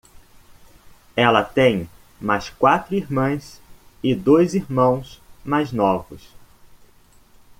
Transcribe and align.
Ela 1.15 1.43
tem 1.43 1.87
mais 2.19 2.49
quatro 2.49 2.95
irmãs 2.95 3.61
e 4.01 4.15
dois 4.15 4.55
irmãos 4.55 5.21
mais 5.45 5.71
novos. 5.71 6.27